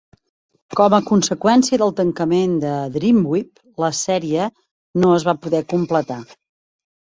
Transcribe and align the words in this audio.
Com 0.77 0.93
a 0.97 0.99
conseqüència 1.09 1.77
del 1.81 1.93
tancament 1.99 2.55
de 2.63 2.71
Dreamwave, 2.95 3.63
la 3.85 3.91
sèrie 3.99 4.49
no 5.05 5.13
es 5.19 5.27
va 5.29 5.37
poder 5.45 5.63
completar. 5.77 6.19